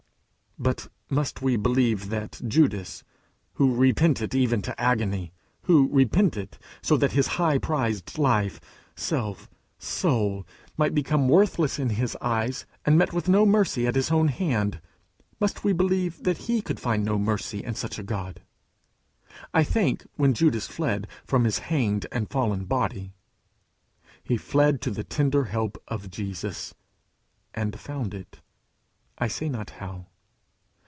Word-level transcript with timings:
But 0.59 0.89
must 1.09 1.41
we 1.41 1.55
believe 1.55 2.09
that 2.09 2.39
Judas, 2.47 3.03
who 3.53 3.75
repented 3.75 4.35
even 4.35 4.61
to 4.61 4.79
agony, 4.79 5.33
who 5.63 5.89
repented 5.91 6.59
so 6.83 6.97
that 6.97 7.13
his 7.13 7.25
high 7.41 7.57
prized 7.57 8.19
life, 8.19 8.61
self, 8.95 9.49
soul, 9.79 10.45
became 10.77 11.27
worthless 11.27 11.79
in 11.79 11.89
his 11.91 12.15
eyes 12.21 12.67
and 12.85 12.95
met 12.95 13.11
with 13.11 13.27
no 13.27 13.43
mercy 13.43 13.87
at 13.87 13.95
his 13.95 14.11
own 14.11 14.27
hand, 14.27 14.79
must 15.39 15.63
we 15.63 15.73
believe 15.73 16.21
that 16.21 16.37
he 16.45 16.61
could 16.61 16.79
find 16.79 17.03
no 17.03 17.17
mercy 17.17 17.63
in 17.63 17.73
such 17.73 17.97
a 17.97 18.03
God? 18.03 18.43
I 19.55 19.63
think, 19.63 20.05
when 20.13 20.35
Judas 20.35 20.67
fled 20.67 21.07
from 21.25 21.43
his 21.45 21.57
hanged 21.73 22.05
and 22.11 22.29
fallen 22.29 22.65
body, 22.65 23.15
he 24.23 24.37
fled 24.37 24.79
to 24.81 24.91
the 24.91 25.03
tender 25.03 25.45
help 25.45 25.81
of 25.87 26.11
Jesus, 26.11 26.75
and 27.51 27.79
found 27.79 28.13
it 28.13 28.41
I 29.17 29.27
say 29.27 29.49
not 29.49 29.71
how. 29.71 30.05